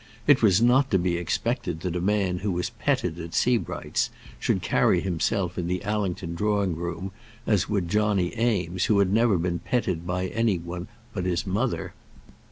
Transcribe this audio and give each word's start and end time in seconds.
It 0.25 0.41
was 0.41 0.63
not 0.63 0.89
to 0.89 0.97
be 0.97 1.15
expected 1.17 1.81
that 1.81 1.95
a 1.95 2.01
man 2.01 2.39
who 2.39 2.51
was 2.51 2.71
petted 2.71 3.19
at 3.19 3.35
Sebright's 3.35 4.09
should 4.39 4.63
carry 4.63 4.99
himself 5.01 5.59
in 5.59 5.67
the 5.67 5.83
Allington 5.85 6.33
drawing 6.33 6.75
room 6.75 7.11
as 7.45 7.69
would 7.69 7.87
Johnny 7.87 8.33
Eames, 8.35 8.85
who 8.85 8.97
had 8.97 9.13
never 9.13 9.37
been 9.37 9.59
petted 9.59 10.07
by 10.07 10.25
any 10.29 10.57
one 10.57 10.87
but 11.13 11.25
his 11.25 11.45
mother. 11.45 11.93